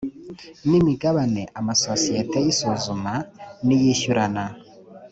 n 0.67 0.69
imigabane 0.79 1.43
amasosiyete 1.59 2.37
y 2.45 2.47
isuzuma 2.53 3.13
n 3.65 3.67
iyishyurana 3.77 4.45